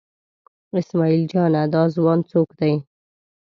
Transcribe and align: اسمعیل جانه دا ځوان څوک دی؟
اسمعیل 0.77 1.21
جانه 1.31 1.61
دا 1.73 1.83
ځوان 1.95 2.19
څوک 2.31 2.49
دی؟ 2.59 2.73